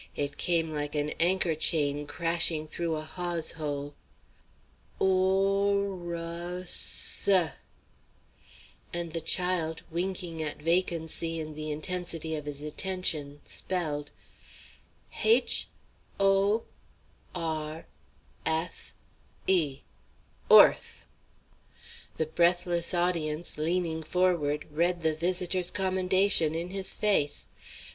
[0.15, 3.93] It came like an anchor chain crashing through a hawse hole.
[4.97, 7.49] "Or r r r rus seh!"
[8.91, 14.09] And the child, winking at vacancy in the intensity of his attention, spelled:
[15.17, 15.67] "Haich
[16.19, 16.63] o
[17.35, 17.85] r
[18.43, 18.95] eth
[19.45, 19.81] e,
[20.49, 21.05] 'Orthe."
[22.17, 27.45] The breathless audience, leaning forward, read the visitor's commendation in his face.